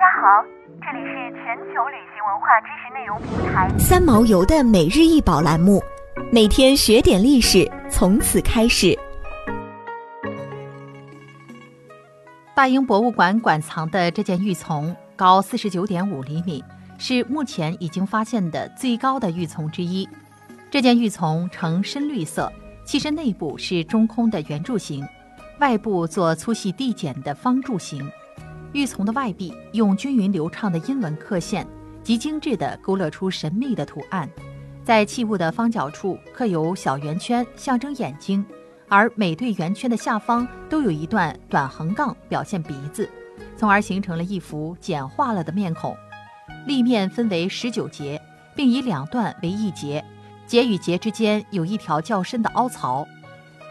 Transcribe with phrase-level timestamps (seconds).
[0.00, 0.42] 家好，
[0.80, 5.78] 这里是全球旅行文化知识内容平台三毛游的每日一宝栏目，
[6.32, 8.98] 每天学点历史，从此开始。
[12.54, 16.64] 大英博物馆馆藏的这件玉琮高四十九点五厘米，
[16.98, 20.08] 是目前已经发现的最高的玉琮之一。
[20.70, 22.50] 这件玉琮呈深绿色，
[22.86, 25.06] 器身内部是中空的圆柱形，
[25.58, 28.10] 外部做粗细递减的方柱形。
[28.72, 31.66] 玉琮的外壁用均匀流畅的阴纹刻线，
[32.02, 34.28] 极精致地勾勒出神秘的图案。
[34.84, 38.44] 在器物的方角处刻有小圆圈，象征眼睛，
[38.88, 43.08] 而每对圆圈的下方都有一段短横杠，表现鼻子，
[43.56, 45.96] 从而形成了一幅简化了的面孔。
[46.66, 48.20] 立面分为十九节，
[48.54, 50.04] 并以两段为一节。
[50.46, 53.06] 节与节之间有一条较深的凹槽，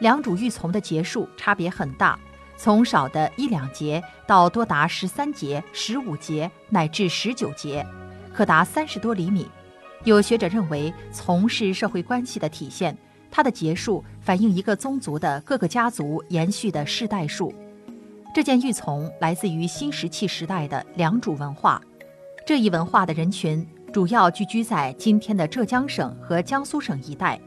[0.00, 2.16] 两主玉琮的节数差别很大，
[2.58, 7.86] 从少的一两节到多达十三节、十五节乃至十九节，
[8.34, 9.48] 可达三十多厘米。
[10.02, 12.98] 有学者认为，从是社会关系的体现，
[13.30, 17.54] 它的节数反映一个宗族的各个家族延续的世代数。
[18.34, 21.80] 这件玉琮来自于新石器时代的良渚文化，
[22.44, 23.66] 这一文化的人群。
[23.90, 27.40] 主要聚居在今天的浙江省和江苏省一带，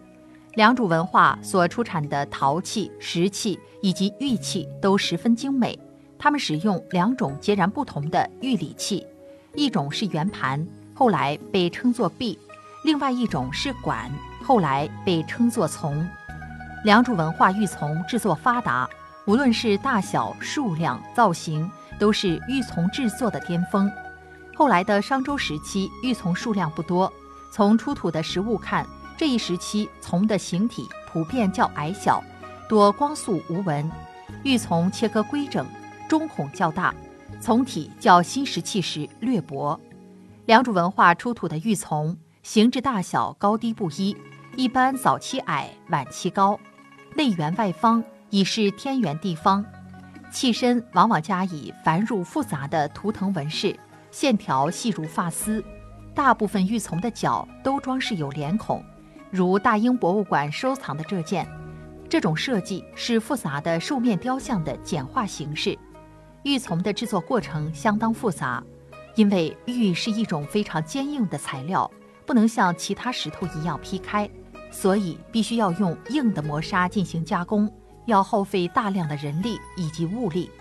[0.55, 5.77] 良渚文化所出产的陶器、石器以及玉器都十分精美。
[6.19, 9.05] 他们使用两种截然不同的玉礼器，
[9.55, 12.37] 一种是圆盘，后来被称作璧；
[12.83, 14.11] 另外一种是管，
[14.43, 16.05] 后来被称作琮。
[16.83, 18.87] 良渚文化玉琮制作发达，
[19.25, 23.91] 无论是大小、数量、造型，都是玉琮制作的巅峰。
[24.53, 27.11] 后来的商周时期，玉琮数量不多。
[27.51, 28.85] 从出土的实物看，
[29.21, 32.23] 这一时期琮的形体普遍较矮小，
[32.67, 33.87] 多光素无纹。
[34.43, 35.63] 玉琮切割规整，
[36.09, 36.91] 中孔较大，
[37.39, 39.79] 琮体较新石器时略薄。
[40.47, 44.17] 良渚文化出土的玉琮形制大小高低不一，
[44.55, 46.59] 一般早期矮，晚期高，
[47.15, 49.63] 内圆外方，以示天圆地方。
[50.31, 53.79] 器身往往加以繁缛复杂的图腾纹饰。
[54.09, 55.63] 线条细如发丝，
[56.15, 58.83] 大部分玉琮的角都装饰有脸孔，
[59.31, 61.47] 如大英博物馆收藏的这件。
[62.09, 65.77] 这种设计是复杂的兽面雕像的简化形式。
[66.43, 68.61] 玉琮的制作过程相当复杂，
[69.15, 71.89] 因为玉是一种非常坚硬的材料，
[72.25, 74.29] 不能像其他石头一样劈开，
[74.69, 77.71] 所以必须要用硬的磨砂进行加工，
[78.07, 80.51] 要耗费大量的人力以及物力。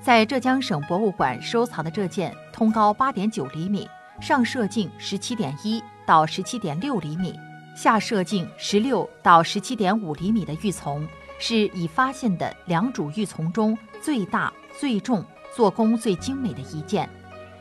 [0.00, 3.86] 在浙江省博物馆收藏的这件通高八点九厘米、
[4.20, 7.38] 上射径十七点一到十七点六厘米、
[7.78, 11.00] 下射径十六到十七点五厘米的玉琮，
[11.38, 15.24] 是已发现的良渚玉琮中最大、最重、
[15.54, 17.08] 做工最精美的一件，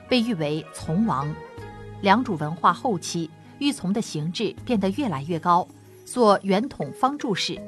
[0.09, 1.31] 被誉为“琮王”。
[2.01, 3.29] 良渚文化后期，
[3.59, 5.67] 玉琮的形制变得越来越高，
[6.03, 7.61] 做圆筒方柱式，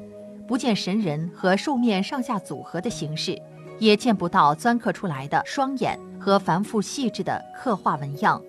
[0.48, 3.40] 不见神人和兽面上下组合的形式。
[3.78, 8.42] 也见不到钻刻出来的双眼和繁复细致的刻画纹样，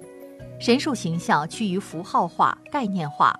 [0.59, 3.39] 神兽形象趋于符号化、概念化。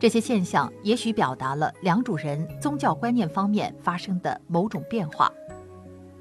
[0.00, 5.30] 这些现象也许表达了良渚人宗教观念方面发生的某种变化。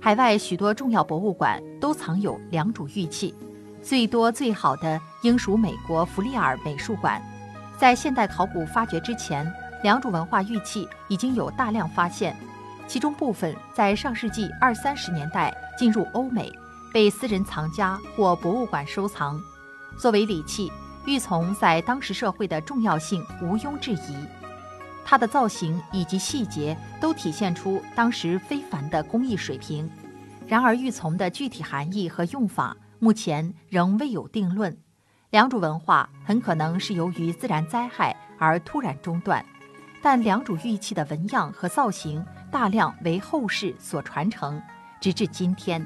[0.01, 3.33] 海外许多重要博物馆都藏有良渚玉器，
[3.81, 7.21] 最多最好的应属美国弗利尔美术馆。
[7.77, 9.49] 在现代考古发掘之前，
[9.81, 12.35] 良渚文化玉器已经有大量发现。
[12.85, 16.51] 其中部分在上世纪二三十年代进入欧美，
[16.93, 19.39] 被私人藏家或博物馆收藏。
[19.97, 20.69] 作为礼器，
[21.05, 24.15] 玉琮在当时社会的重要性毋庸置疑。
[25.05, 29.89] 它的造型以及细节都体现出当时非凡的工艺水平。
[30.47, 34.77] 然而，玉琮的具体含义和用法目前仍未有定论。
[35.31, 39.43] 良渚文化很可能是由于自然灾害而突然中断，
[40.01, 42.25] 但良渚玉器的纹样和造型。
[42.51, 44.59] 大量为后世所传承，
[44.99, 45.85] 直至今天。